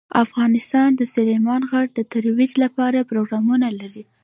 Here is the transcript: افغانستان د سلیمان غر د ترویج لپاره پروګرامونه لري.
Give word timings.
افغانستان 0.23 0.89
د 0.95 1.01
سلیمان 1.15 1.61
غر 1.69 1.87
د 1.95 1.99
ترویج 2.13 2.51
لپاره 2.63 3.07
پروګرامونه 3.11 3.67
لري. 3.79 4.03